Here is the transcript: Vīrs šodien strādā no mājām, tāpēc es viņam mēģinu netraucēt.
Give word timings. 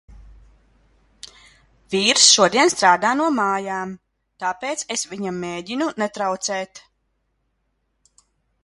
Vīrs 1.95 2.23
šodien 2.37 2.71
strādā 2.75 3.11
no 3.19 3.27
mājām, 3.35 3.93
tāpēc 4.45 4.87
es 4.97 5.05
viņam 5.13 5.39
mēģinu 5.45 5.93
netraucēt. 6.05 6.85